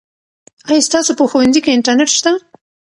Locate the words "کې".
1.63-1.71